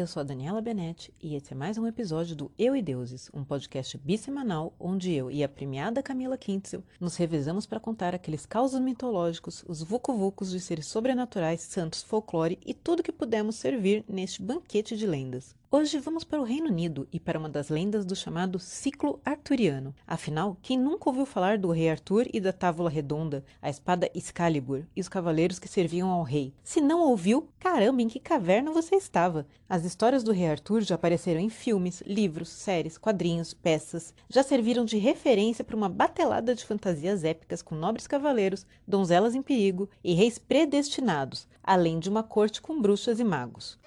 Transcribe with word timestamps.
Eu 0.00 0.06
sou 0.06 0.22
a 0.22 0.24
Daniela 0.24 0.62
Benetti 0.62 1.12
e 1.20 1.34
esse 1.34 1.52
é 1.52 1.54
mais 1.54 1.76
um 1.76 1.86
episódio 1.86 2.34
do 2.34 2.50
Eu 2.58 2.74
e 2.74 2.80
Deuses, 2.80 3.30
um 3.34 3.44
podcast 3.44 3.98
bissemanal 3.98 4.72
onde 4.80 5.12
eu 5.12 5.30
e 5.30 5.44
a 5.44 5.48
premiada 5.48 6.02
Camila 6.02 6.38
Kintzel 6.38 6.82
nos 6.98 7.16
revezamos 7.16 7.66
para 7.66 7.78
contar 7.78 8.14
aqueles 8.14 8.46
causos 8.46 8.80
mitológicos, 8.80 9.62
os 9.68 9.82
vucu-vucos 9.82 10.52
de 10.52 10.58
seres 10.58 10.86
sobrenaturais, 10.86 11.60
santos, 11.60 12.02
folclore 12.02 12.58
e 12.64 12.72
tudo 12.72 13.02
que 13.02 13.12
pudemos 13.12 13.56
servir 13.56 14.02
neste 14.08 14.40
banquete 14.40 14.96
de 14.96 15.06
lendas. 15.06 15.54
Hoje 15.72 16.00
vamos 16.00 16.24
para 16.24 16.40
o 16.40 16.44
Reino 16.44 16.66
Unido 16.66 17.06
e 17.12 17.20
para 17.20 17.38
uma 17.38 17.48
das 17.48 17.68
lendas 17.68 18.04
do 18.04 18.16
chamado 18.16 18.58
ciclo 18.58 19.20
arturiano. 19.24 19.94
Afinal, 20.04 20.56
quem 20.60 20.76
nunca 20.76 21.08
ouviu 21.08 21.24
falar 21.24 21.58
do 21.58 21.70
rei 21.70 21.88
Arthur 21.88 22.26
e 22.34 22.40
da 22.40 22.52
tábua 22.52 22.90
redonda, 22.90 23.44
a 23.62 23.70
espada 23.70 24.10
Excalibur 24.12 24.82
e 24.96 25.00
os 25.00 25.08
cavaleiros 25.08 25.60
que 25.60 25.68
serviam 25.68 26.10
ao 26.10 26.24
rei? 26.24 26.52
Se 26.64 26.80
não 26.80 27.02
ouviu, 27.02 27.48
caramba, 27.60 28.02
em 28.02 28.08
que 28.08 28.18
caverna 28.18 28.72
você 28.72 28.96
estava? 28.96 29.46
As 29.68 29.84
histórias 29.84 30.24
do 30.24 30.32
rei 30.32 30.50
Arthur 30.50 30.80
já 30.80 30.96
apareceram 30.96 31.38
em 31.38 31.48
filmes, 31.48 32.02
livros, 32.04 32.48
séries, 32.48 32.98
quadrinhos, 32.98 33.54
peças, 33.54 34.12
já 34.28 34.42
serviram 34.42 34.84
de 34.84 34.98
referência 34.98 35.62
para 35.62 35.76
uma 35.76 35.88
batelada 35.88 36.52
de 36.52 36.64
fantasias 36.64 37.22
épicas 37.22 37.62
com 37.62 37.76
nobres 37.76 38.08
cavaleiros, 38.08 38.66
donzelas 38.88 39.36
em 39.36 39.42
perigo 39.42 39.88
e 40.02 40.14
reis 40.14 40.36
predestinados, 40.36 41.46
além 41.62 42.00
de 42.00 42.08
uma 42.08 42.24
corte 42.24 42.60
com 42.60 42.82
bruxas 42.82 43.20
e 43.20 43.24
magos. 43.24 43.78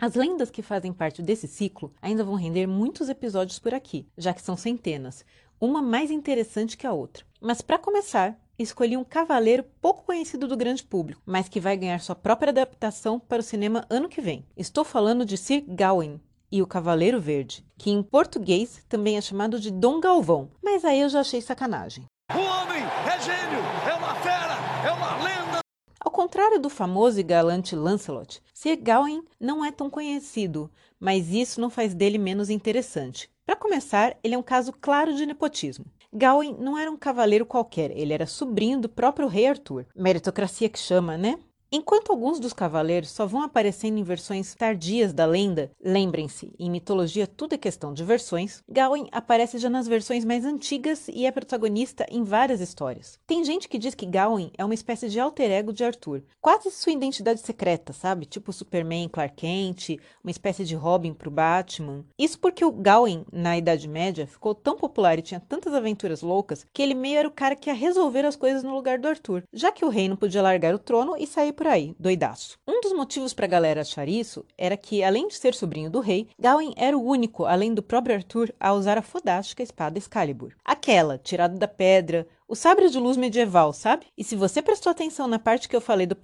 As 0.00 0.14
lendas 0.14 0.50
que 0.50 0.60
fazem 0.60 0.92
parte 0.92 1.22
desse 1.22 1.48
ciclo 1.48 1.94
ainda 2.02 2.24
vão 2.24 2.34
render 2.34 2.66
muitos 2.66 3.08
episódios 3.08 3.58
por 3.58 3.72
aqui, 3.72 4.06
já 4.18 4.34
que 4.34 4.42
são 4.42 4.56
centenas, 4.56 5.24
uma 5.60 5.80
mais 5.80 6.10
interessante 6.10 6.76
que 6.76 6.86
a 6.86 6.92
outra. 6.92 7.24
Mas 7.40 7.62
para 7.62 7.78
começar, 7.78 8.38
escolhi 8.58 8.96
um 8.96 9.04
cavaleiro 9.04 9.64
pouco 9.80 10.04
conhecido 10.04 10.46
do 10.46 10.56
grande 10.56 10.84
público, 10.84 11.22
mas 11.24 11.48
que 11.48 11.60
vai 11.60 11.76
ganhar 11.76 12.00
sua 12.00 12.14
própria 12.14 12.50
adaptação 12.50 13.18
para 13.18 13.40
o 13.40 13.42
cinema 13.42 13.86
ano 13.88 14.08
que 14.08 14.20
vem. 14.20 14.44
Estou 14.56 14.84
falando 14.84 15.24
de 15.24 15.36
Sir 15.36 15.64
Gawain 15.66 16.20
e 16.50 16.60
o 16.60 16.66
Cavaleiro 16.66 17.20
Verde, 17.20 17.66
que 17.78 17.90
em 17.90 18.02
português 18.02 18.84
também 18.88 19.16
é 19.16 19.20
chamado 19.20 19.58
de 19.58 19.70
Dom 19.70 20.00
Galvão, 20.00 20.50
mas 20.62 20.84
aí 20.84 21.00
eu 21.00 21.08
já 21.08 21.20
achei 21.20 21.40
sacanagem. 21.40 22.04
O 22.32 22.38
homem 22.38 22.82
é 22.82 23.20
gênio, 23.20 23.60
é 23.88 23.94
uma 23.94 24.14
fera, 24.16 24.56
é 24.86 24.90
uma 24.92 25.16
lenda. 25.16 25.60
Ao 26.00 26.03
contrário 26.14 26.60
do 26.60 26.70
famoso 26.70 27.18
e 27.18 27.24
galante 27.24 27.74
Lancelot, 27.74 28.40
Sir 28.54 28.76
Gawain 28.80 29.24
não 29.40 29.64
é 29.64 29.72
tão 29.72 29.90
conhecido, 29.90 30.70
mas 31.00 31.30
isso 31.30 31.60
não 31.60 31.68
faz 31.68 31.92
dele 31.92 32.18
menos 32.18 32.50
interessante. 32.50 33.28
Para 33.44 33.56
começar, 33.56 34.16
ele 34.22 34.36
é 34.36 34.38
um 34.38 34.42
caso 34.42 34.72
claro 34.72 35.12
de 35.12 35.26
nepotismo. 35.26 35.84
Gawain 36.12 36.56
não 36.60 36.78
era 36.78 36.88
um 36.88 36.96
cavaleiro 36.96 37.44
qualquer, 37.44 37.90
ele 37.90 38.12
era 38.12 38.28
sobrinho 38.28 38.80
do 38.80 38.88
próprio 38.88 39.26
rei 39.26 39.48
Arthur. 39.48 39.86
Meritocracia 39.92 40.68
que 40.68 40.78
chama, 40.78 41.18
né? 41.18 41.36
Enquanto 41.76 42.12
alguns 42.12 42.38
dos 42.38 42.52
cavaleiros 42.52 43.10
só 43.10 43.26
vão 43.26 43.42
aparecendo 43.42 43.98
em 43.98 44.04
versões 44.04 44.54
tardias 44.54 45.12
da 45.12 45.26
lenda, 45.26 45.72
lembrem-se, 45.82 46.54
em 46.56 46.70
mitologia 46.70 47.26
tudo 47.26 47.56
é 47.56 47.58
questão 47.58 47.92
de 47.92 48.04
versões, 48.04 48.62
Gawain 48.68 49.08
aparece 49.10 49.58
já 49.58 49.68
nas 49.68 49.88
versões 49.88 50.24
mais 50.24 50.44
antigas 50.44 51.08
e 51.08 51.26
é 51.26 51.32
protagonista 51.32 52.06
em 52.08 52.22
várias 52.22 52.60
histórias. 52.60 53.18
Tem 53.26 53.44
gente 53.44 53.68
que 53.68 53.76
diz 53.76 53.92
que 53.92 54.06
Gawain 54.06 54.52
é 54.56 54.64
uma 54.64 54.72
espécie 54.72 55.08
de 55.08 55.18
alter 55.18 55.50
ego 55.50 55.72
de 55.72 55.82
Arthur, 55.82 56.22
quase 56.40 56.70
sua 56.70 56.92
identidade 56.92 57.40
secreta, 57.40 57.92
sabe? 57.92 58.24
Tipo 58.24 58.52
Superman 58.52 59.08
Clark 59.08 59.34
Kent, 59.34 59.98
uma 60.22 60.30
espécie 60.30 60.64
de 60.64 60.76
Robin 60.76 61.12
pro 61.12 61.28
Batman. 61.28 62.04
Isso 62.16 62.38
porque 62.38 62.64
o 62.64 62.70
Gawain, 62.70 63.26
na 63.32 63.58
Idade 63.58 63.88
Média, 63.88 64.28
ficou 64.28 64.54
tão 64.54 64.76
popular 64.76 65.18
e 65.18 65.22
tinha 65.22 65.40
tantas 65.40 65.74
aventuras 65.74 66.22
loucas 66.22 66.64
que 66.72 66.80
ele 66.80 66.94
meio 66.94 67.18
era 67.18 67.26
o 67.26 67.32
cara 67.32 67.56
que 67.56 67.68
ia 67.68 67.74
resolver 67.74 68.24
as 68.24 68.36
coisas 68.36 68.62
no 68.62 68.72
lugar 68.72 69.00
do 69.00 69.08
Arthur, 69.08 69.42
já 69.52 69.72
que 69.72 69.84
o 69.84 69.88
rei 69.88 70.08
não 70.08 70.14
podia 70.14 70.40
largar 70.40 70.72
o 70.72 70.78
trono 70.78 71.16
e 71.18 71.26
sair 71.26 71.52
por 71.52 71.63
por 71.64 71.70
aí, 71.70 71.96
doidaço. 71.98 72.58
Um 72.68 72.78
dos 72.82 72.92
motivos 72.92 73.32
para 73.32 73.46
a 73.46 73.48
galera 73.48 73.80
achar 73.80 74.06
isso 74.06 74.44
era 74.58 74.76
que, 74.76 75.02
além 75.02 75.28
de 75.28 75.34
ser 75.34 75.54
sobrinho 75.54 75.88
do 75.88 75.98
rei, 75.98 76.28
Gawain 76.38 76.74
era 76.76 76.94
o 76.94 77.02
único, 77.02 77.46
além 77.46 77.72
do 77.72 77.82
próprio 77.82 78.16
Arthur, 78.16 78.54
a 78.60 78.74
usar 78.74 78.98
a 78.98 79.02
fodástica 79.02 79.62
espada 79.62 79.96
Excalibur. 79.96 80.52
Aquela, 80.62 81.16
tirada 81.16 81.56
da 81.56 81.66
pedra, 81.66 82.28
o 82.46 82.54
sabre 82.54 82.90
de 82.90 82.98
luz 82.98 83.16
medieval, 83.16 83.72
sabe? 83.72 84.04
E 84.14 84.22
se 84.22 84.36
você 84.36 84.60
prestou 84.60 84.90
atenção 84.90 85.26
na 85.26 85.38
parte 85.38 85.66
que 85.66 85.74
eu 85.74 85.80
falei 85.80 86.06
do 86.06 86.14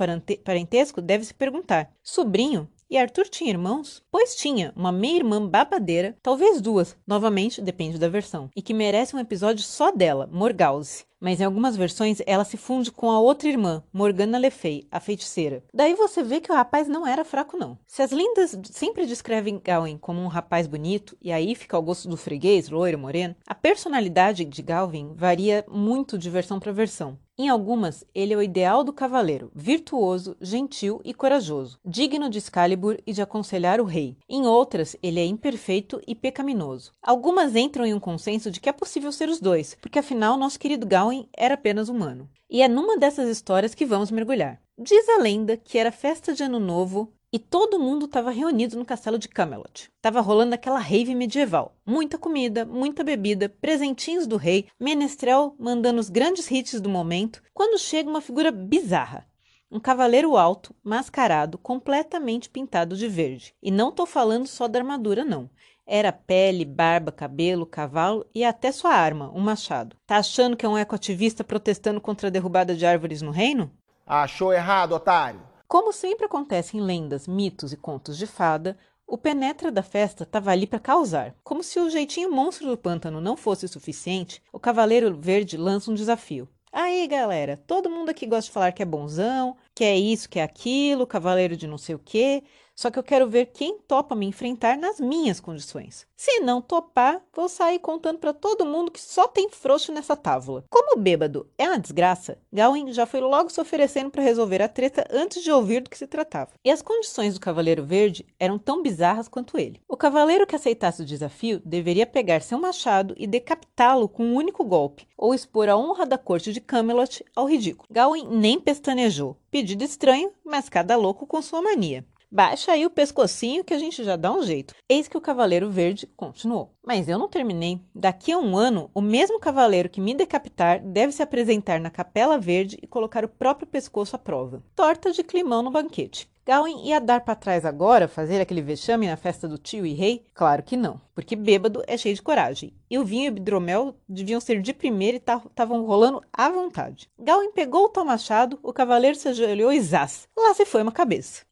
parentesco, 0.44 1.00
deve 1.00 1.24
se 1.24 1.32
perguntar: 1.32 1.90
sobrinho? 2.02 2.68
E 2.90 2.98
Arthur 2.98 3.26
tinha 3.26 3.48
irmãos? 3.48 4.02
Pois 4.10 4.36
tinha, 4.36 4.74
uma 4.76 4.92
meia-irmã 4.92 5.46
babadeira, 5.48 6.18
talvez 6.20 6.60
duas, 6.60 6.98
novamente 7.06 7.62
depende 7.62 7.98
da 7.98 8.10
versão, 8.10 8.50
e 8.54 8.60
que 8.60 8.74
merece 8.74 9.16
um 9.16 9.20
episódio 9.20 9.64
só 9.64 9.90
dela, 9.90 10.28
Morgause 10.30 11.04
mas 11.20 11.40
em 11.40 11.44
algumas 11.44 11.76
versões 11.76 12.22
ela 12.26 12.44
se 12.44 12.56
funde 12.56 12.90
com 12.90 13.10
a 13.10 13.20
outra 13.20 13.48
irmã, 13.48 13.84
Morgana 13.92 14.38
Le 14.38 14.50
Fay, 14.50 14.86
a 14.90 14.98
feiticeira. 14.98 15.62
Daí 15.72 15.94
você 15.94 16.22
vê 16.22 16.40
que 16.40 16.50
o 16.50 16.54
rapaz 16.54 16.88
não 16.88 17.06
era 17.06 17.24
fraco 17.24 17.56
não. 17.56 17.78
Se 17.86 18.02
as 18.02 18.10
lendas 18.10 18.58
sempre 18.64 19.06
descrevem 19.06 19.60
Gawain 19.62 19.98
como 19.98 20.20
um 20.20 20.28
rapaz 20.28 20.66
bonito, 20.66 21.16
e 21.20 21.30
aí 21.30 21.54
fica 21.54 21.76
ao 21.76 21.82
gosto 21.82 22.08
do 22.08 22.16
freguês, 22.16 22.70
loiro, 22.70 22.98
moreno, 22.98 23.36
a 23.46 23.54
personalidade 23.54 24.44
de 24.44 24.62
Gawain 24.62 25.12
varia 25.14 25.64
muito 25.68 26.16
de 26.16 26.30
versão 26.30 26.58
para 26.58 26.72
versão. 26.72 27.18
Em 27.42 27.48
algumas, 27.48 28.04
ele 28.14 28.34
é 28.34 28.36
o 28.36 28.42
ideal 28.42 28.84
do 28.84 28.92
cavaleiro, 28.92 29.50
virtuoso, 29.54 30.36
gentil 30.42 31.00
e 31.02 31.14
corajoso, 31.14 31.80
digno 31.82 32.28
de 32.28 32.36
Excalibur 32.36 32.98
e 33.06 33.14
de 33.14 33.22
aconselhar 33.22 33.80
o 33.80 33.84
rei. 33.84 34.18
Em 34.28 34.46
outras, 34.46 34.94
ele 35.02 35.18
é 35.18 35.24
imperfeito 35.24 36.02
e 36.06 36.14
pecaminoso. 36.14 36.92
Algumas 37.00 37.56
entram 37.56 37.86
em 37.86 37.94
um 37.94 37.98
consenso 37.98 38.50
de 38.50 38.60
que 38.60 38.68
é 38.68 38.72
possível 38.72 39.10
ser 39.10 39.30
os 39.30 39.40
dois, 39.40 39.74
porque 39.80 39.98
afinal 39.98 40.36
nosso 40.36 40.60
querido 40.60 40.86
Gawain 40.86 41.30
era 41.34 41.54
apenas 41.54 41.88
humano. 41.88 42.28
E 42.50 42.60
é 42.60 42.68
numa 42.68 42.98
dessas 42.98 43.26
histórias 43.26 43.74
que 43.74 43.86
vamos 43.86 44.10
mergulhar. 44.10 44.60
Diz 44.78 45.08
a 45.08 45.16
lenda 45.16 45.56
que 45.56 45.78
era 45.78 45.90
festa 45.90 46.34
de 46.34 46.42
Ano 46.42 46.60
Novo 46.60 47.10
e 47.32 47.38
todo 47.38 47.78
mundo 47.78 48.06
estava 48.06 48.30
reunido 48.30 48.76
no 48.76 48.84
castelo 48.84 49.18
de 49.18 49.28
Camelot. 49.28 49.90
Tava 50.02 50.20
rolando 50.20 50.54
aquela 50.54 50.80
rave 50.80 51.14
medieval. 51.14 51.76
Muita 51.86 52.18
comida, 52.18 52.64
muita 52.64 53.04
bebida, 53.04 53.48
presentinhos 53.48 54.26
do 54.26 54.36
rei, 54.36 54.66
menestrel 54.78 55.54
mandando 55.58 56.00
os 56.00 56.10
grandes 56.10 56.50
hits 56.50 56.80
do 56.80 56.88
momento, 56.88 57.42
quando 57.54 57.78
chega 57.78 58.10
uma 58.10 58.20
figura 58.20 58.50
bizarra. 58.50 59.26
Um 59.70 59.78
cavaleiro 59.78 60.36
alto, 60.36 60.74
mascarado, 60.82 61.56
completamente 61.56 62.50
pintado 62.50 62.96
de 62.96 63.06
verde. 63.06 63.54
E 63.62 63.70
não 63.70 63.92
tô 63.92 64.04
falando 64.04 64.48
só 64.48 64.66
da 64.66 64.80
armadura, 64.80 65.24
não. 65.24 65.48
Era 65.86 66.12
pele, 66.12 66.64
barba, 66.64 67.12
cabelo, 67.12 67.64
cavalo 67.64 68.26
e 68.34 68.44
até 68.44 68.72
sua 68.72 68.92
arma, 68.92 69.30
um 69.32 69.40
machado. 69.40 69.96
Tá 70.06 70.16
achando 70.16 70.56
que 70.56 70.66
é 70.66 70.68
um 70.68 70.78
ecoativista 70.78 71.44
protestando 71.44 72.00
contra 72.00 72.26
a 72.26 72.30
derrubada 72.30 72.74
de 72.74 72.84
árvores 72.84 73.22
no 73.22 73.30
reino? 73.30 73.70
Achou 74.04 74.52
errado, 74.52 74.92
otário! 74.92 75.49
Como 75.70 75.92
sempre 75.92 76.26
acontece 76.26 76.76
em 76.76 76.80
lendas, 76.80 77.28
mitos 77.28 77.72
e 77.72 77.76
contos 77.76 78.18
de 78.18 78.26
fada, 78.26 78.76
o 79.06 79.16
penetra 79.16 79.70
da 79.70 79.84
festa 79.84 80.24
estava 80.24 80.50
ali 80.50 80.66
para 80.66 80.80
causar. 80.80 81.36
Como 81.44 81.62
se 81.62 81.78
o 81.78 81.88
jeitinho 81.88 82.28
monstro 82.28 82.68
do 82.68 82.76
pântano 82.76 83.20
não 83.20 83.36
fosse 83.36 83.68
suficiente, 83.68 84.42
o 84.52 84.58
Cavaleiro 84.58 85.16
Verde 85.16 85.56
lança 85.56 85.88
um 85.88 85.94
desafio. 85.94 86.48
Aí, 86.72 87.06
galera, 87.06 87.56
todo 87.56 87.88
mundo 87.88 88.10
aqui 88.10 88.26
gosta 88.26 88.46
de 88.46 88.50
falar 88.50 88.72
que 88.72 88.82
é 88.82 88.84
bonzão, 88.84 89.56
que 89.80 89.84
é 89.84 89.98
isso, 89.98 90.28
que 90.28 90.38
é 90.38 90.42
aquilo, 90.42 91.06
cavaleiro 91.06 91.56
de 91.56 91.66
não 91.66 91.78
sei 91.78 91.94
o 91.94 91.98
quê. 91.98 92.42
Só 92.76 92.90
que 92.90 92.98
eu 92.98 93.02
quero 93.02 93.28
ver 93.28 93.46
quem 93.46 93.78
topa 93.78 94.14
me 94.14 94.26
enfrentar 94.26 94.76
nas 94.76 95.00
minhas 95.00 95.40
condições. 95.40 96.06
Se 96.16 96.40
não 96.40 96.62
topar, 96.62 97.22
vou 97.34 97.48
sair 97.48 97.78
contando 97.78 98.18
para 98.18 98.32
todo 98.32 98.64
mundo 98.64 98.90
que 98.90 99.00
só 99.00 99.28
tem 99.28 99.50
frouxo 99.50 99.92
nessa 99.92 100.16
tábua. 100.16 100.64
Como 100.70 100.94
o 100.94 100.98
bêbado 100.98 101.46
é 101.58 101.68
uma 101.68 101.78
desgraça, 101.78 102.38
Gawain 102.52 102.90
já 102.92 103.04
foi 103.04 103.20
logo 103.20 103.50
se 103.50 103.60
oferecendo 103.60 104.10
para 104.10 104.22
resolver 104.22 104.62
a 104.62 104.68
treta 104.68 105.06
antes 105.10 105.42
de 105.42 105.50
ouvir 105.50 105.82
do 105.82 105.90
que 105.90 105.98
se 105.98 106.06
tratava. 106.06 106.52
E 106.64 106.70
as 106.70 106.80
condições 106.80 107.34
do 107.34 107.40
Cavaleiro 107.40 107.84
Verde 107.84 108.26
eram 108.38 108.58
tão 108.58 108.82
bizarras 108.82 109.28
quanto 109.28 109.58
ele. 109.58 109.80
O 109.86 109.96
cavaleiro 109.96 110.46
que 110.46 110.56
aceitasse 110.56 111.02
o 111.02 111.06
desafio 111.06 111.60
deveria 111.64 112.06
pegar 112.06 112.40
seu 112.40 112.58
machado 112.58 113.14
e 113.18 113.26
decapitá-lo 113.26 114.08
com 114.08 114.24
um 114.24 114.34
único 114.34 114.64
golpe, 114.64 115.06
ou 115.18 115.34
expor 115.34 115.68
a 115.68 115.76
honra 115.76 116.06
da 116.06 116.16
corte 116.16 116.50
de 116.50 116.60
Camelot 116.62 117.22
ao 117.36 117.46
ridículo. 117.46 117.88
Gawain 117.90 118.26
nem 118.26 118.58
pestanejou. 118.58 119.36
Pedido 119.70 119.84
estranho, 119.84 120.32
mas 120.44 120.68
cada 120.68 120.96
louco 120.96 121.24
com 121.28 121.40
sua 121.40 121.62
mania. 121.62 122.04
Baixa 122.28 122.72
aí 122.72 122.84
o 122.84 122.90
pescocinho 122.90 123.62
que 123.62 123.72
a 123.72 123.78
gente 123.78 124.02
já 124.02 124.16
dá 124.16 124.32
um 124.32 124.42
jeito. 124.42 124.74
Eis 124.88 125.06
que 125.06 125.16
o 125.16 125.20
Cavaleiro 125.20 125.70
Verde 125.70 126.08
continuou. 126.16 126.74
Mas 126.84 127.08
eu 127.08 127.16
não 127.16 127.28
terminei. 127.28 127.80
Daqui 127.94 128.32
a 128.32 128.38
um 128.38 128.56
ano, 128.56 128.90
o 128.92 129.00
mesmo 129.00 129.38
cavaleiro 129.38 129.88
que 129.88 130.00
me 130.00 130.12
decapitar 130.12 130.82
deve 130.82 131.12
se 131.12 131.22
apresentar 131.22 131.78
na 131.78 131.88
Capela 131.88 132.36
Verde 132.36 132.80
e 132.82 132.86
colocar 132.88 133.24
o 133.24 133.28
próprio 133.28 133.68
pescoço 133.68 134.16
à 134.16 134.18
prova. 134.18 134.60
Torta 134.74 135.12
de 135.12 135.22
climão 135.22 135.62
no 135.62 135.70
banquete. 135.70 136.28
Gawain 136.50 136.84
ia 136.84 137.00
dar 137.00 137.20
para 137.20 137.36
trás 137.36 137.64
agora, 137.64 138.08
fazer 138.08 138.40
aquele 138.40 138.60
vexame 138.60 139.06
na 139.06 139.16
festa 139.16 139.46
do 139.46 139.56
tio 139.56 139.86
e 139.86 139.94
rei? 139.94 140.26
Claro 140.34 140.64
que 140.64 140.76
não, 140.76 141.00
porque 141.14 141.36
bêbado 141.36 141.80
é 141.86 141.96
cheio 141.96 142.12
de 142.12 142.20
coragem. 142.20 142.74
E 142.90 142.98
o 142.98 143.04
vinho 143.04 143.26
e 143.26 143.30
o 143.30 143.36
hidromel 143.36 143.94
deviam 144.08 144.40
ser 144.40 144.60
de 144.60 144.74
primeira 144.74 145.16
e 145.16 145.20
estavam 145.20 145.86
rolando 145.86 146.20
à 146.32 146.48
vontade. 146.48 147.08
Gawain 147.16 147.52
pegou 147.52 147.84
o 147.84 147.88
tal 147.88 148.04
machado, 148.04 148.58
o 148.64 148.72
cavaleiro 148.72 149.16
se 149.16 149.28
ajoelhou 149.28 149.72
e 149.72 149.80
zás. 149.80 150.26
Lá 150.36 150.52
se 150.52 150.66
foi 150.66 150.82
uma 150.82 150.90
cabeça. 150.90 151.44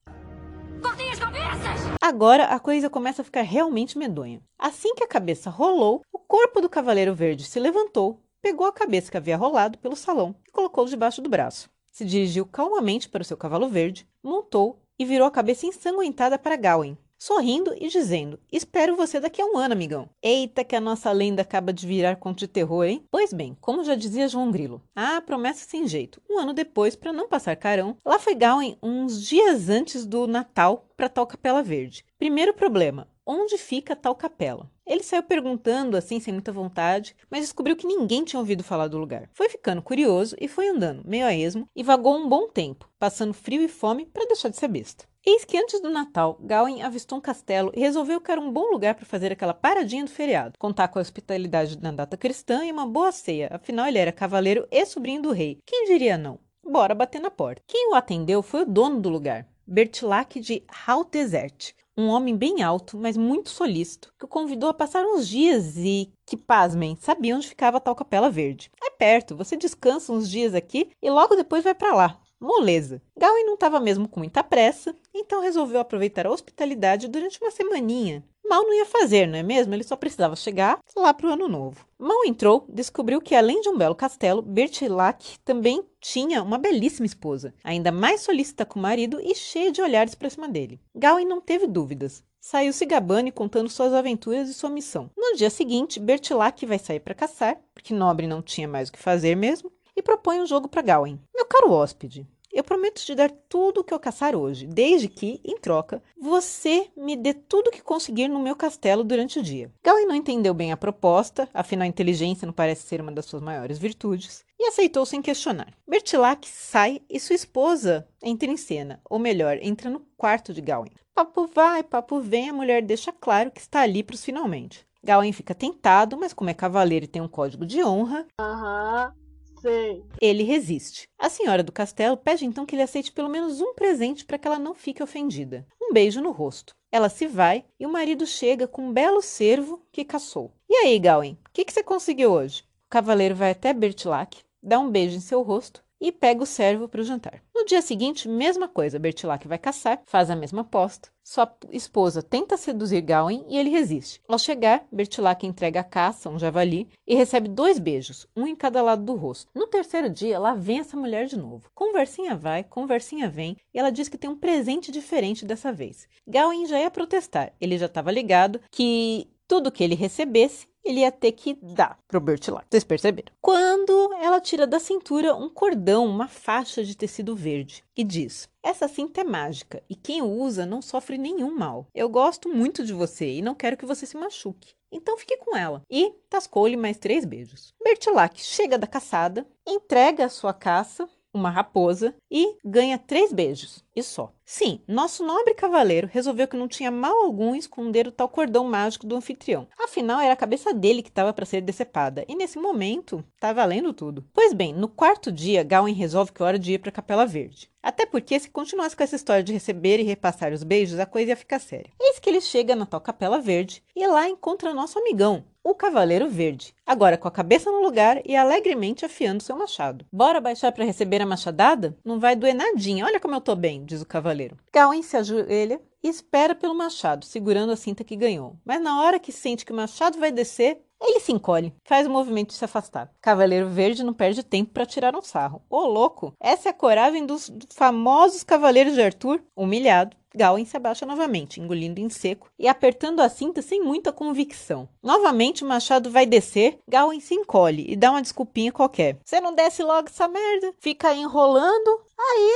Cortem 0.82 1.12
as 1.12 1.18
cabeças! 1.20 1.80
Agora 2.02 2.46
a 2.46 2.58
coisa 2.58 2.90
começa 2.90 3.22
a 3.22 3.24
ficar 3.24 3.42
realmente 3.42 3.96
medonha. 3.96 4.42
Assim 4.58 4.96
que 4.96 5.04
a 5.04 5.08
cabeça 5.08 5.48
rolou, 5.48 6.02
o 6.12 6.18
corpo 6.18 6.60
do 6.60 6.68
Cavaleiro 6.68 7.14
Verde 7.14 7.44
se 7.44 7.60
levantou, 7.60 8.20
pegou 8.42 8.66
a 8.66 8.72
cabeça 8.72 9.12
que 9.12 9.16
havia 9.16 9.36
rolado 9.36 9.78
pelo 9.78 9.94
salão 9.94 10.34
e 10.44 10.50
colocou 10.50 10.86
debaixo 10.86 11.22
do 11.22 11.30
braço. 11.30 11.70
Se 11.88 12.04
dirigiu 12.04 12.44
calmamente 12.44 13.08
para 13.08 13.22
o 13.22 13.24
seu 13.24 13.36
cavalo 13.36 13.68
verde, 13.68 14.06
montou 14.22 14.80
e 14.98 15.04
virou 15.04 15.26
a 15.26 15.30
cabeça 15.30 15.66
ensanguentada 15.66 16.38
para 16.38 16.56
Gawain, 16.56 16.96
sorrindo 17.18 17.74
e 17.78 17.88
dizendo: 17.88 18.38
Espero 18.50 18.96
você 18.96 19.18
daqui 19.18 19.42
a 19.42 19.46
um 19.46 19.58
ano, 19.58 19.74
amigão. 19.74 20.08
Eita, 20.22 20.64
que 20.64 20.76
a 20.76 20.80
nossa 20.80 21.10
lenda 21.10 21.42
acaba 21.42 21.72
de 21.72 21.86
virar 21.86 22.16
conto 22.16 22.38
de 22.38 22.48
terror, 22.48 22.84
hein? 22.84 23.04
Pois 23.10 23.32
bem, 23.32 23.56
como 23.60 23.84
já 23.84 23.94
dizia 23.94 24.28
João 24.28 24.50
Grilo, 24.50 24.82
ah, 24.94 25.20
promessa 25.20 25.68
sem 25.68 25.86
jeito. 25.86 26.22
Um 26.30 26.38
ano 26.38 26.52
depois, 26.52 26.94
para 26.94 27.12
não 27.12 27.28
passar 27.28 27.56
carão, 27.56 27.96
lá 28.04 28.18
foi 28.18 28.34
Gawain 28.34 28.78
uns 28.82 29.22
dias 29.22 29.68
antes 29.68 30.06
do 30.06 30.26
Natal 30.26 30.86
para 30.96 31.08
tal 31.08 31.26
Capela 31.26 31.62
Verde. 31.62 32.04
Primeiro 32.18 32.54
problema: 32.54 33.08
onde 33.28 33.58
fica 33.58 33.94
tal 33.94 34.14
capela? 34.14 34.70
Ele 34.86 35.02
saiu 35.02 35.22
perguntando 35.22 35.98
assim, 35.98 36.18
sem 36.18 36.32
muita 36.32 36.50
vontade, 36.50 37.14
mas 37.30 37.42
descobriu 37.42 37.76
que 37.76 37.86
ninguém 37.86 38.24
tinha 38.24 38.40
ouvido 38.40 38.64
falar 38.64 38.88
do 38.88 38.96
lugar. 38.96 39.28
Foi 39.34 39.50
ficando 39.50 39.82
curioso 39.82 40.34
e 40.40 40.48
foi 40.48 40.68
andando, 40.68 41.06
meio 41.06 41.26
a 41.26 41.34
esmo, 41.34 41.68
e 41.76 41.82
vagou 41.82 42.16
um 42.16 42.26
bom 42.26 42.48
tempo, 42.48 42.88
passando 42.98 43.34
frio 43.34 43.60
e 43.60 43.68
fome 43.68 44.06
para 44.06 44.26
deixar 44.26 44.48
de 44.48 44.56
ser 44.56 44.68
besta. 44.68 45.04
Eis 45.26 45.44
que 45.44 45.58
antes 45.58 45.82
do 45.82 45.90
Natal, 45.90 46.38
Gawain 46.40 46.80
avistou 46.80 47.18
um 47.18 47.20
castelo 47.20 47.70
e 47.74 47.80
resolveu 47.80 48.18
que 48.18 48.30
era 48.30 48.40
um 48.40 48.50
bom 48.50 48.70
lugar 48.70 48.94
para 48.94 49.04
fazer 49.04 49.30
aquela 49.30 49.52
paradinha 49.52 50.04
do 50.04 50.10
feriado, 50.10 50.54
contar 50.58 50.88
com 50.88 50.98
a 50.98 51.02
hospitalidade 51.02 51.78
na 51.82 51.92
data 51.92 52.16
cristã 52.16 52.64
e 52.64 52.72
uma 52.72 52.86
boa 52.86 53.12
ceia, 53.12 53.50
afinal 53.52 53.86
ele 53.86 53.98
era 53.98 54.10
cavaleiro 54.10 54.66
e 54.70 54.86
sobrinho 54.86 55.20
do 55.20 55.32
rei. 55.32 55.58
Quem 55.66 55.84
diria 55.84 56.16
não? 56.16 56.38
Bora 56.64 56.94
bater 56.94 57.20
na 57.20 57.30
porta. 57.30 57.60
Quem 57.66 57.90
o 57.90 57.94
atendeu 57.94 58.42
foi 58.42 58.62
o 58.62 58.66
dono 58.66 59.00
do 59.00 59.10
lugar, 59.10 59.46
Bertilac 59.66 60.40
de 60.40 60.64
Desert, 61.10 61.74
um 61.98 62.06
homem 62.10 62.36
bem 62.36 62.62
alto, 62.62 62.96
mas 62.96 63.16
muito 63.16 63.50
solícito, 63.50 64.14
que 64.16 64.24
o 64.24 64.28
convidou 64.28 64.70
a 64.70 64.74
passar 64.74 65.04
uns 65.04 65.26
dias 65.26 65.76
e 65.76 66.12
que, 66.24 66.36
pasmem, 66.36 66.96
sabia 67.00 67.34
onde 67.34 67.48
ficava 67.48 67.80
tal 67.80 67.96
Capela 67.96 68.30
Verde. 68.30 68.70
É 68.80 68.88
perto, 68.88 69.36
você 69.36 69.56
descansa 69.56 70.12
uns 70.12 70.30
dias 70.30 70.54
aqui 70.54 70.92
e 71.02 71.10
logo 71.10 71.34
depois 71.34 71.64
vai 71.64 71.74
para 71.74 71.92
lá. 71.92 72.20
Moleza. 72.40 73.02
Gawain 73.18 73.44
não 73.44 73.54
estava 73.54 73.80
mesmo 73.80 74.08
com 74.08 74.20
muita 74.20 74.44
pressa, 74.44 74.94
então 75.12 75.42
resolveu 75.42 75.80
aproveitar 75.80 76.24
a 76.24 76.30
hospitalidade 76.30 77.08
durante 77.08 77.40
uma 77.42 77.50
semaninha. 77.50 78.24
Mal 78.48 78.62
não 78.62 78.72
ia 78.72 78.86
fazer, 78.86 79.26
não 79.26 79.38
é 79.38 79.42
mesmo? 79.42 79.74
Ele 79.74 79.84
só 79.84 79.94
precisava 79.94 80.34
chegar 80.34 80.78
lá 80.96 81.12
para 81.12 81.28
o 81.28 81.32
ano 81.32 81.48
novo. 81.48 81.86
Mal 81.98 82.24
entrou, 82.24 82.64
descobriu 82.66 83.20
que 83.20 83.34
além 83.34 83.60
de 83.60 83.68
um 83.68 83.76
belo 83.76 83.94
castelo, 83.94 84.40
Bertilac 84.40 85.38
também 85.44 85.84
tinha 86.00 86.42
uma 86.42 86.56
belíssima 86.56 87.04
esposa, 87.04 87.52
ainda 87.62 87.92
mais 87.92 88.22
solícita 88.22 88.64
com 88.64 88.78
o 88.78 88.82
marido 88.82 89.20
e 89.20 89.34
cheia 89.34 89.70
de 89.70 89.82
olhares 89.82 90.14
para 90.14 90.30
cima 90.30 90.48
dele. 90.48 90.80
Gawain 90.94 91.26
não 91.26 91.42
teve 91.42 91.66
dúvidas. 91.66 92.24
Saiu 92.40 92.72
se 92.72 92.86
gabando 92.86 93.28
e 93.28 93.32
contando 93.32 93.68
suas 93.68 93.92
aventuras 93.92 94.48
e 94.48 94.54
sua 94.54 94.70
missão. 94.70 95.10
No 95.14 95.36
dia 95.36 95.50
seguinte, 95.50 96.00
Bertilac 96.00 96.64
vai 96.64 96.78
sair 96.78 97.00
para 97.00 97.14
caçar, 97.14 97.60
porque 97.74 97.92
Nobre 97.92 98.26
não 98.26 98.40
tinha 98.40 98.66
mais 98.66 98.88
o 98.88 98.92
que 98.92 98.98
fazer 98.98 99.34
mesmo, 99.36 99.70
e 99.94 100.02
propõe 100.02 100.40
um 100.40 100.46
jogo 100.46 100.68
para 100.68 100.80
Gawain. 100.80 101.20
Meu 101.34 101.44
caro 101.44 101.72
hóspede, 101.72 102.26
eu 102.52 102.64
prometo 102.64 103.04
te 103.04 103.14
dar 103.14 103.30
tudo 103.48 103.80
o 103.80 103.84
que 103.84 103.92
eu 103.92 104.00
caçar 104.00 104.34
hoje, 104.34 104.66
desde 104.66 105.08
que, 105.08 105.40
em 105.44 105.58
troca, 105.58 106.02
você 106.20 106.88
me 106.96 107.16
dê 107.16 107.34
tudo 107.34 107.68
o 107.68 107.70
que 107.70 107.82
conseguir 107.82 108.28
no 108.28 108.40
meu 108.40 108.56
castelo 108.56 109.04
durante 109.04 109.38
o 109.38 109.42
dia. 109.42 109.70
Gawain 109.82 110.06
não 110.06 110.14
entendeu 110.14 110.52
bem 110.54 110.72
a 110.72 110.76
proposta, 110.76 111.48
afinal 111.52 111.84
a 111.84 111.88
inteligência 111.88 112.46
não 112.46 112.52
parece 112.52 112.86
ser 112.86 113.00
uma 113.00 113.12
das 113.12 113.26
suas 113.26 113.42
maiores 113.42 113.78
virtudes, 113.78 114.44
e 114.58 114.64
aceitou 114.66 115.06
sem 115.06 115.22
questionar. 115.22 115.72
Bertilac 115.86 116.48
sai 116.48 117.00
e 117.08 117.20
sua 117.20 117.36
esposa 117.36 118.08
entra 118.22 118.50
em 118.50 118.56
cena, 118.56 119.00
ou 119.08 119.18
melhor, 119.18 119.58
entra 119.62 119.88
no 119.88 120.00
quarto 120.16 120.52
de 120.52 120.60
Gawain. 120.60 120.90
Papo 121.14 121.46
vai, 121.46 121.82
papo 121.82 122.20
vem, 122.20 122.48
a 122.48 122.52
mulher 122.52 122.82
deixa 122.82 123.12
claro 123.12 123.50
que 123.50 123.60
está 123.60 123.80
ali 123.80 124.02
para 124.02 124.14
os 124.14 124.24
finalmente. 124.24 124.86
Gawain 125.02 125.32
fica 125.32 125.54
tentado, 125.54 126.16
mas 126.18 126.32
como 126.32 126.50
é 126.50 126.54
cavaleiro 126.54 127.04
e 127.04 127.08
tem 127.08 127.22
um 127.22 127.28
código 127.28 127.64
de 127.64 127.82
honra, 127.84 128.26
Aham. 128.40 129.14
Sei. 129.60 130.04
ele 130.20 130.42
resiste. 130.42 131.08
A 131.18 131.28
senhora 131.28 131.62
do 131.62 131.72
castelo 131.72 132.16
pede 132.16 132.44
então 132.44 132.64
que 132.64 132.74
ele 132.74 132.82
aceite 132.82 133.12
pelo 133.12 133.28
menos 133.28 133.60
um 133.60 133.74
presente 133.74 134.24
para 134.24 134.38
que 134.38 134.46
ela 134.46 134.58
não 134.58 134.74
fique 134.74 135.02
ofendida. 135.02 135.66
Um 135.80 135.92
beijo 135.92 136.20
no 136.20 136.30
rosto. 136.30 136.74
Ela 136.90 137.08
se 137.08 137.26
vai 137.26 137.64
e 137.78 137.86
o 137.86 137.92
marido 137.92 138.26
chega 138.26 138.66
com 138.66 138.88
um 138.88 138.92
belo 138.92 139.20
cervo 139.20 139.82
que 139.92 140.04
caçou. 140.04 140.52
E 140.68 140.74
aí, 140.74 140.98
Gawain, 140.98 141.32
o 141.32 141.52
que, 141.52 141.64
que 141.64 141.72
você 141.72 141.82
conseguiu 141.82 142.32
hoje? 142.32 142.62
O 142.86 142.90
cavaleiro 142.90 143.34
vai 143.34 143.50
até 143.50 143.72
Bertilac, 143.72 144.38
dá 144.62 144.78
um 144.78 144.90
beijo 144.90 145.16
em 145.16 145.20
seu 145.20 145.42
rosto 145.42 145.82
e 146.00 146.12
pega 146.12 146.42
o 146.42 146.46
servo 146.46 146.88
para 146.88 147.00
o 147.00 147.04
jantar. 147.04 147.42
No 147.54 147.64
dia 147.64 147.82
seguinte, 147.82 148.28
mesma 148.28 148.68
coisa, 148.68 148.98
Bertilac 148.98 149.46
vai 149.46 149.58
caçar, 149.58 150.00
faz 150.06 150.30
a 150.30 150.36
mesma 150.36 150.62
aposta. 150.62 151.10
Sua 151.22 151.52
esposa 151.70 152.22
tenta 152.22 152.56
seduzir 152.56 153.02
Gawain 153.02 153.44
e 153.48 153.58
ele 153.58 153.68
resiste. 153.68 154.22
Ao 154.26 154.38
chegar, 154.38 154.86
Bertilac 154.90 155.46
entrega 155.46 155.80
a 155.80 155.84
caça, 155.84 156.30
um 156.30 156.38
javali, 156.38 156.88
e 157.06 157.14
recebe 157.14 157.48
dois 157.48 157.78
beijos, 157.78 158.26
um 158.34 158.46
em 158.46 158.56
cada 158.56 158.80
lado 158.80 159.04
do 159.04 159.14
rosto. 159.14 159.50
No 159.54 159.66
terceiro 159.66 160.08
dia, 160.08 160.38
lá 160.38 160.54
vem 160.54 160.78
essa 160.78 160.96
mulher 160.96 161.26
de 161.26 161.36
novo. 161.36 161.68
Conversinha 161.74 162.34
vai, 162.34 162.64
conversinha 162.64 163.28
vem, 163.28 163.56
e 163.74 163.78
ela 163.78 163.90
diz 163.90 164.08
que 164.08 164.16
tem 164.16 164.30
um 164.30 164.38
presente 164.38 164.90
diferente 164.90 165.44
dessa 165.44 165.70
vez. 165.70 166.08
Gawain 166.26 166.66
já 166.66 166.80
ia 166.80 166.90
protestar, 166.90 167.52
ele 167.60 167.76
já 167.76 167.86
estava 167.86 168.10
ligado 168.10 168.60
que 168.70 169.28
tudo 169.48 169.72
que 169.72 169.82
ele 169.82 169.94
recebesse, 169.94 170.68
ele 170.84 171.00
ia 171.00 171.10
ter 171.10 171.32
que 171.32 171.58
dar 171.60 171.98
pro 172.06 172.20
Bertilac. 172.20 172.66
Vocês 172.70 172.84
perceberam? 172.84 173.32
Quando 173.40 174.12
ela 174.14 174.40
tira 174.40 174.66
da 174.66 174.78
cintura 174.78 175.34
um 175.34 175.48
cordão, 175.48 176.06
uma 176.06 176.28
faixa 176.28 176.84
de 176.84 176.96
tecido 176.96 177.34
verde, 177.34 177.82
e 177.96 178.04
diz: 178.04 178.48
Essa 178.62 178.86
cinta 178.86 179.22
é 179.22 179.24
mágica 179.24 179.82
e 179.88 179.96
quem 179.96 180.22
usa 180.22 180.64
não 180.64 180.80
sofre 180.80 181.18
nenhum 181.18 181.56
mal. 181.56 181.86
Eu 181.94 182.08
gosto 182.08 182.48
muito 182.48 182.84
de 182.84 182.92
você 182.92 183.32
e 183.32 183.42
não 183.42 183.54
quero 183.54 183.76
que 183.76 183.86
você 183.86 184.06
se 184.06 184.16
machuque. 184.16 184.74
Então 184.92 185.18
fique 185.18 185.36
com 185.38 185.56
ela. 185.56 185.82
E 185.90 186.12
tascou-lhe 186.30 186.76
mais 186.76 186.98
três 186.98 187.24
beijos. 187.24 187.74
Bertilac 187.82 188.40
chega 188.40 188.78
da 188.78 188.86
caçada, 188.86 189.46
entrega 189.66 190.26
a 190.26 190.30
sua 190.30 190.54
caça 190.54 191.08
uma 191.32 191.50
raposa 191.50 192.14
e 192.30 192.56
ganha 192.64 192.98
três 192.98 193.32
beijos, 193.32 193.84
e 193.94 194.02
só. 194.02 194.32
Sim, 194.50 194.80
nosso 194.88 195.22
nobre 195.26 195.52
cavaleiro 195.52 196.08
resolveu 196.10 196.48
que 196.48 196.56
não 196.56 196.66
tinha 196.66 196.90
mal 196.90 197.14
algum 197.18 197.54
esconder 197.54 198.08
o 198.08 198.10
tal 198.10 198.30
cordão 198.30 198.64
mágico 198.64 199.06
do 199.06 199.14
anfitrião. 199.14 199.68
Afinal, 199.78 200.20
era 200.20 200.32
a 200.32 200.36
cabeça 200.36 200.72
dele 200.72 201.02
que 201.02 201.10
estava 201.10 201.34
para 201.34 201.44
ser 201.44 201.60
decepada, 201.60 202.24
e 202.26 202.34
nesse 202.34 202.58
momento 202.58 203.22
tá 203.38 203.52
valendo 203.52 203.92
tudo. 203.92 204.24
Pois 204.32 204.54
bem, 204.54 204.72
no 204.72 204.88
quarto 204.88 205.30
dia, 205.30 205.62
Gawain 205.62 205.92
resolve 205.92 206.32
que 206.32 206.40
é 206.40 206.46
hora 206.46 206.58
de 206.58 206.72
ir 206.72 206.78
para 206.78 206.88
a 206.88 206.92
Capela 206.92 207.26
Verde. 207.26 207.70
Até 207.82 208.06
porque, 208.06 208.40
se 208.40 208.48
continuasse 208.48 208.96
com 208.96 209.02
essa 209.02 209.16
história 209.16 209.42
de 209.42 209.52
receber 209.52 210.00
e 210.00 210.02
repassar 210.02 210.50
os 210.52 210.62
beijos, 210.62 210.98
a 210.98 211.04
coisa 211.04 211.32
ia 211.32 211.36
ficar 211.36 211.58
séria. 211.58 211.92
Eis 212.00 212.18
que 212.18 212.30
ele 212.30 212.40
chega 212.40 212.74
na 212.74 212.86
tal 212.86 213.02
Capela 213.02 213.38
Verde 213.38 213.82
e 213.94 214.06
lá 214.06 214.28
encontra 214.30 214.72
nosso 214.72 214.98
amigão, 214.98 215.44
o 215.62 215.74
Cavaleiro 215.74 216.30
Verde, 216.30 216.74
agora 216.86 217.18
com 217.18 217.28
a 217.28 217.30
cabeça 217.30 217.70
no 217.70 217.82
lugar 217.82 218.22
e 218.24 218.34
alegremente 218.34 219.04
afiando 219.04 219.42
seu 219.42 219.54
machado. 219.54 220.06
Bora 220.10 220.40
baixar 220.40 220.72
para 220.72 220.84
receber 220.84 221.20
a 221.20 221.26
machadada? 221.26 221.94
Não 222.02 222.18
vai 222.18 222.34
doer 222.34 222.54
nadinha, 222.54 223.04
olha 223.04 223.20
como 223.20 223.34
eu 223.34 223.40
tô 223.40 223.54
bem, 223.54 223.84
diz 223.84 224.00
o 224.00 224.06
cavaleiro. 224.06 224.37
Gawain 224.72 225.02
se 225.02 225.16
ajoelha 225.16 225.80
e 226.02 226.08
espera 226.08 226.54
pelo 226.54 226.74
machado, 226.74 227.24
segurando 227.24 227.72
a 227.72 227.76
cinta 227.76 228.04
que 228.04 228.16
ganhou. 228.16 228.56
Mas 228.64 228.80
na 228.80 229.02
hora 229.02 229.18
que 229.18 229.32
sente 229.32 229.64
que 229.64 229.72
o 229.72 229.76
machado 229.76 230.18
vai 230.18 230.30
descer, 230.30 230.80
ele 231.00 231.20
se 231.20 231.32
encolhe, 231.32 231.72
faz 231.84 232.06
o 232.06 232.10
movimento 232.10 232.48
de 232.48 232.54
se 232.54 232.64
afastar. 232.64 233.12
Cavaleiro 233.20 233.68
Verde 233.68 234.02
não 234.02 234.12
perde 234.12 234.42
tempo 234.42 234.72
para 234.72 234.86
tirar 234.86 235.14
um 235.14 235.22
sarro. 235.22 235.62
Ô 235.70 235.86
louco, 235.86 236.34
essa 236.40 236.68
é 236.68 236.70
a 236.70 236.74
coragem 236.74 237.24
dos 237.24 237.50
famosos 237.70 238.42
cavaleiros 238.42 238.94
de 238.94 239.02
Arthur? 239.02 239.40
Humilhado, 239.54 240.16
Gawain 240.38 240.64
se 240.64 240.76
abaixa 240.76 241.04
novamente, 241.04 241.60
engolindo 241.60 242.00
em 242.00 242.08
seco 242.08 242.48
e 242.56 242.68
apertando 242.68 243.18
a 243.18 243.28
cinta 243.28 243.60
sem 243.60 243.82
muita 243.82 244.12
convicção. 244.12 244.88
Novamente 245.02 245.64
o 245.64 245.66
machado 245.66 246.10
vai 246.10 246.24
descer, 246.24 246.78
Gawain 246.88 247.18
se 247.18 247.34
encolhe 247.34 247.84
e 247.88 247.96
dá 247.96 248.12
uma 248.12 248.22
desculpinha 248.22 248.70
qualquer. 248.70 249.18
Você 249.24 249.40
não 249.40 249.52
desce 249.52 249.82
logo 249.82 250.08
essa 250.08 250.28
merda? 250.28 250.72
Fica 250.78 251.12
enrolando? 251.12 252.00
Aí 252.16 252.50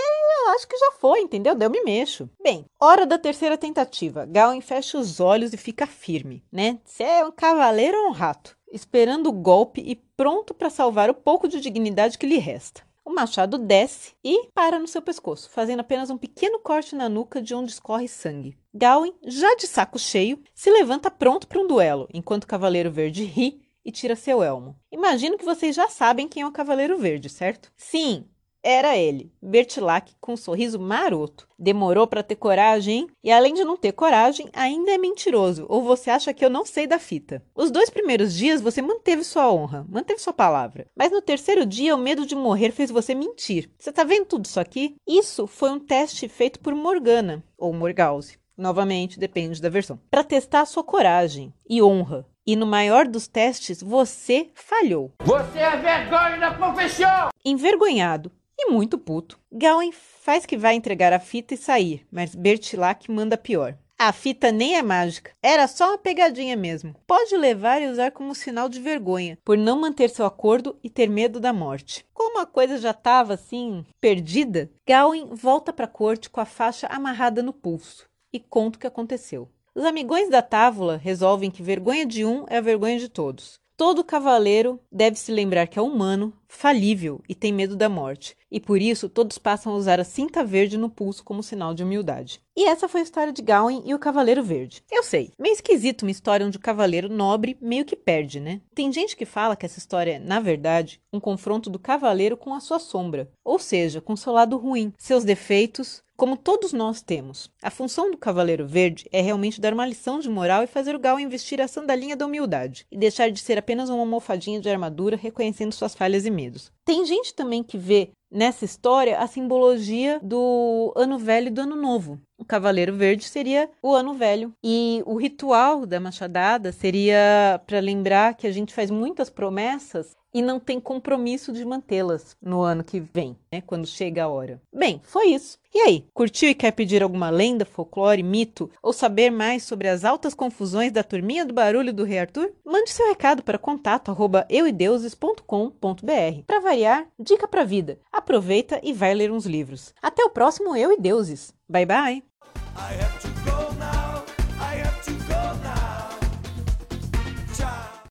eu 0.45 0.51
acho 0.55 0.69
que 0.69 0.79
já 0.79 0.93
foi, 0.93 1.21
entendeu? 1.21 1.57
Deu 1.57 1.69
me 1.69 1.83
mexo. 1.83 2.31
Bem, 2.41 2.65
hora 2.81 3.05
da 3.05 3.19
terceira 3.19 3.59
tentativa. 3.59 4.27
Gawain 4.27 4.61
fecha 4.61 4.97
os 4.97 5.19
olhos 5.19 5.53
e 5.53 5.57
fica 5.57 5.85
firme, 5.85 6.45
né? 6.53 6.79
Você 6.85 7.03
é 7.03 7.25
um 7.25 7.33
cavaleiro 7.33 7.99
ou 7.99 8.09
um 8.11 8.13
rato? 8.13 8.57
Esperando 8.71 9.29
o 9.29 9.33
golpe 9.33 9.83
e 9.85 9.97
pronto 10.17 10.55
para 10.55 10.71
salvar 10.71 11.11
o 11.11 11.15
pouco 11.15 11.49
de 11.49 11.61
dignidade 11.61 12.17
que 12.17 12.27
lhe 12.27 12.39
resta. 12.39 12.83
O 13.05 13.13
machado 13.13 13.59
desce 13.59 14.15
e 14.23 14.49
para 14.55 14.79
no 14.79 14.87
seu 14.87 15.03
pescoço, 15.03 15.51
fazendo 15.51 15.81
apenas 15.81 16.09
um 16.09 16.17
pequeno 16.17 16.61
corte 16.61 16.95
na 16.95 17.09
nuca 17.09 17.43
de 17.43 17.55
onde 17.55 17.73
escorre 17.73 18.07
sangue. 18.07 18.57
Gawain, 18.73 19.13
já 19.25 19.55
de 19.57 19.67
saco 19.67 19.99
cheio, 19.99 20.43
se 20.55 20.71
levanta 20.71 21.11
pronto 21.11 21.47
para 21.49 21.61
um 21.61 21.67
duelo, 21.67 22.09
enquanto 22.15 22.45
o 22.45 22.47
Cavaleiro 22.47 22.91
Verde 22.91 23.25
ri 23.25 23.61
e 23.85 23.91
tira 23.91 24.15
seu 24.15 24.43
elmo. 24.43 24.77
Imagino 24.91 25.37
que 25.37 25.45
vocês 25.45 25.75
já 25.75 25.89
sabem 25.89 26.29
quem 26.29 26.43
é 26.43 26.47
o 26.47 26.53
Cavaleiro 26.53 26.97
Verde, 26.97 27.29
certo? 27.29 27.73
Sim, 27.77 28.25
era 28.63 28.97
ele, 28.97 29.33
Bertilac, 29.43 30.15
com 30.21 30.35
um 30.35 30.37
sorriso 30.37 30.79
maroto. 30.79 31.49
Demorou 31.59 32.07
para 32.07 32.23
ter 32.23 32.37
coragem, 32.37 33.01
hein? 33.01 33.07
E 33.23 33.33
além 33.33 33.55
de 33.55 33.65
não 33.65 33.77
ter 33.77 33.93
coragem, 33.93 34.49
ainda 34.53 34.93
é 34.93 34.99
mentiroso. 34.99 35.67
Ou 35.69 35.83
você 35.83 36.11
acha 36.11 36.33
que 36.33 36.45
eu 36.45 36.51
não 36.51 36.65
sei 36.65 36.87
da 36.87 36.99
fita? 36.99 37.43
Os 37.57 37.73
dois 37.73 37.91
primeiros 37.91 38.35
dias 38.35 38.61
você 38.61 38.81
manteve 38.81 39.25
sua 39.25 39.53
honra, 39.53 39.85
manteve 39.89 40.21
sua 40.21 40.33
palavra. 40.33 40.87
Mas 40.95 41.11
no 41.11 41.21
terceiro 41.21 41.67
dia, 41.67 41.95
o 41.95 41.99
medo 41.99 42.25
de 42.25 42.37
morrer 42.37 42.71
fez 42.71 42.91
você 42.91 43.15
mentir. 43.15 43.69
Você 43.79 43.91
tá 43.91 44.05
vendo 44.05 44.27
tudo 44.27 44.45
isso 44.45 44.61
aqui? 44.61 44.95
Isso 45.07 45.49
foi 45.49 45.71
um 45.71 45.81
teste 45.81 46.29
feito 46.29 46.61
por 46.61 46.75
Morgana, 46.75 47.43
ou 47.59 47.73
Morgause. 47.73 48.39
Novamente, 48.57 49.19
depende 49.19 49.61
da 49.61 49.69
versão. 49.69 49.99
Para 50.09 50.23
testar 50.23 50.61
a 50.61 50.67
sua 50.67 50.85
coragem 50.85 51.53
e 51.69 51.83
honra. 51.83 52.25
E 52.47 52.55
no 52.55 52.67
maior 52.67 53.07
dos 53.07 53.27
testes, 53.27 53.83
você 53.83 54.51
falhou. 54.55 55.13
Você 55.25 55.59
é 55.59 55.77
vergonha 55.77 56.39
da 56.39 56.55
profissão! 56.55 57.31
Envergonhado 57.45 58.31
e 58.63 58.71
muito 58.71 58.97
puto. 58.97 59.39
Gawain 59.51 59.93
faz 59.93 60.47
que 60.47 60.57
vai 60.57 60.75
entregar 60.75 61.13
a 61.13 61.19
fita 61.19 61.55
e 61.55 61.57
sair, 61.57 62.07
mas 62.11 62.35
Bertilac 62.35 63.11
manda 63.11 63.37
pior. 63.37 63.77
A 63.99 64.13
fita 64.13 64.51
nem 64.51 64.77
é 64.77 64.83
mágica, 64.83 65.31
era 65.41 65.69
só 65.69 65.91
uma 65.91 65.99
pegadinha 65.99 66.57
mesmo. 66.57 66.95
Pode 67.07 67.37
levar 67.37 67.81
e 67.81 67.87
usar 67.87 68.11
como 68.11 68.35
sinal 68.35 68.69
de 68.69 68.81
vergonha, 68.81 69.39
por 69.45 69.57
não 69.57 69.81
manter 69.81 70.11
seu 70.11 70.27
acordo 70.27 70.77
e 70.83 70.91
ter 70.91 71.09
medo 71.09 71.39
da 71.39 71.53
morte. 71.53 72.05
Como 72.13 72.41
a 72.41 72.47
coisa 72.47 72.79
já 72.79 72.91
estava 72.91 73.35
assim, 73.35 73.85
perdida, 74.01 74.71
Gawain 74.87 75.27
volta 75.33 75.73
para 75.73 75.85
a 75.85 75.89
corte 75.89 76.29
com 76.29 76.41
a 76.41 76.45
faixa 76.45 76.89
amarrada 76.89 77.43
no 77.43 77.53
pulso 77.53 78.09
e 78.33 78.41
conta 78.41 78.77
o 78.77 78.81
que 78.81 78.87
aconteceu. 78.87 79.49
Os 79.75 79.85
amigões 79.85 80.29
da 80.29 80.43
Távola 80.43 80.97
resolvem 80.97 81.51
que 81.51 81.63
vergonha 81.63 82.05
de 82.05 82.25
um 82.25 82.45
é 82.49 82.59
a 82.59 82.61
vergonha 82.61 82.99
de 82.99 83.09
todos. 83.09 83.62
Todo 83.83 84.05
cavaleiro 84.05 84.79
deve 84.93 85.19
se 85.19 85.33
lembrar 85.33 85.67
que 85.67 85.77
é 85.77 85.83
humano, 85.83 86.33
falível 86.47 87.21
e 87.29 87.35
tem 87.35 87.53
medo 87.53 87.75
da 87.75 87.89
morte, 87.89 88.37
e 88.49 88.61
por 88.61 88.81
isso 88.81 89.09
todos 89.09 89.39
passam 89.39 89.73
a 89.73 89.75
usar 89.75 89.99
a 89.99 90.05
cinta 90.05 90.45
verde 90.45 90.79
no 90.79 90.89
pulso 90.89 91.25
como 91.25 91.43
sinal 91.43 91.75
de 91.75 91.83
humildade. 91.83 92.41
E 92.57 92.65
essa 92.65 92.89
foi 92.89 93.01
a 93.01 93.03
história 93.03 93.33
de 93.33 93.43
Gawain 93.43 93.83
e 93.85 93.93
o 93.93 93.99
Cavaleiro 93.99 94.41
Verde. 94.41 94.85
Eu 94.89 95.03
sei, 95.03 95.33
meio 95.37 95.55
esquisito 95.55 96.03
uma 96.03 96.13
história 96.13 96.47
onde 96.47 96.59
o 96.59 96.61
cavaleiro 96.61 97.09
nobre 97.09 97.59
meio 97.61 97.85
que 97.85 97.97
perde, 97.97 98.39
né? 98.39 98.61
Tem 98.73 98.93
gente 98.93 99.17
que 99.17 99.25
fala 99.25 99.57
que 99.57 99.67
essa 99.67 99.81
história 99.81 100.13
é, 100.13 100.19
na 100.21 100.39
verdade, 100.39 101.01
um 101.13 101.19
confronto 101.19 101.69
do 101.69 101.79
cavaleiro 101.81 102.37
com 102.37 102.55
a 102.55 102.61
sua 102.61 102.79
sombra, 102.79 103.29
ou 103.45 103.59
seja, 103.59 104.01
com 104.01 104.15
seu 104.15 104.33
lado 104.33 104.57
ruim, 104.59 104.93
seus 104.97 105.25
defeitos, 105.25 106.05
como 106.23 106.37
todos 106.37 106.73
nós 106.73 107.03
temos. 107.03 107.51
A 107.61 107.69
função 107.69 108.09
do 108.09 108.17
Cavaleiro 108.17 108.65
Verde 108.65 109.09
é 109.11 109.21
realmente 109.21 109.61
dar 109.61 109.75
uma 109.75 109.85
lição 109.85 110.21
de 110.21 110.31
moral 110.31 110.63
e 110.63 110.69
fazer 110.69 110.95
o 110.95 110.99
Gawain 111.01 111.27
vestir 111.27 111.61
a 111.61 111.67
sandalinha 111.67 112.15
da 112.15 112.25
humildade 112.25 112.87
e 112.93 112.97
deixar 112.97 113.29
de 113.33 113.41
ser 113.41 113.59
apenas 113.59 113.91
uma 113.91 113.99
almofadinha 113.99 114.61
de 114.61 114.71
armadura 114.71 115.17
reconhecendo 115.17 115.73
suas 115.73 115.97
falhas 115.97 116.25
e 116.25 116.31
medos. 116.31 116.71
Tem 116.85 117.05
gente 117.05 117.35
também 117.35 117.65
que 117.65 117.77
vê 117.77 118.11
nessa 118.31 118.65
história 118.65 119.19
a 119.19 119.27
simbologia 119.27 120.21
do 120.23 120.93
ano 120.95 121.19
velho 121.19 121.49
e 121.49 121.51
do 121.51 121.63
ano 121.63 121.75
novo. 121.75 122.21
O 122.43 122.45
Cavaleiro 122.45 122.95
Verde 122.97 123.23
seria 123.23 123.71
o 123.81 123.95
ano 123.95 124.15
velho 124.15 124.53
e 124.65 125.01
o 125.07 125.15
ritual 125.15 125.87
da 125.87 126.01
machadada 126.01 126.73
seria 126.73 127.61
para 127.69 127.79
lembrar 127.79 128.35
que 128.35 128.49
a 128.49 128.51
gente 128.51 128.75
faz 128.75 128.91
muitas 128.91 129.31
promessas 129.31 130.17
e 130.35 130.43
não 130.43 130.59
tem 130.59 130.81
compromisso 130.81 131.53
de 131.53 131.65
mantê-las 131.65 132.37
no 132.43 132.63
ano 132.63 132.83
que 132.83 132.99
vem, 132.99 133.37
né, 133.53 133.61
quando 133.61 133.87
chega 133.87 134.25
a 134.25 134.29
hora. 134.29 134.61
Bem, 134.75 135.01
foi 135.05 135.29
isso. 135.29 135.57
E 135.73 135.79
aí, 135.79 136.05
curtiu 136.13 136.49
e 136.49 136.55
quer 136.55 136.73
pedir 136.73 137.01
alguma 137.03 137.31
lenda, 137.31 137.65
folclore, 137.65 138.25
mito 138.25 138.69
ou 138.83 138.93
saber 138.93 139.31
mais 139.31 139.63
sobre 139.63 139.87
as 139.89 140.05
altas 140.05 140.35
confusões 140.35 140.91
da 140.91 141.05
turminha 141.05 141.47
do 141.47 141.55
barulho 141.55 141.93
do 141.93 142.03
Rei 142.03 142.19
Arthur? 142.19 142.51
Mande 142.65 142.91
seu 142.91 143.07
recado 143.09 143.45
para 143.45 143.57
contato@euideuses.com.br. 143.57 146.43
Para 146.45 146.61
variar, 146.61 147.07
dica 147.17 147.47
para 147.47 147.63
vida. 147.63 148.01
Aproveita 148.11 148.81
e 148.83 148.93
vai 148.93 149.15
ler 149.15 149.31
uns 149.31 149.47
livros. 149.47 149.95
Até 150.03 150.25
o 150.25 150.31
próximo 150.31 150.77
Eu 150.77 150.93
e 150.93 150.99
Deuses. 150.99 151.55
Bye 151.69 151.87
bye. 151.87 152.32
I 152.77 152.93
have 152.95 153.21
to 153.23 153.32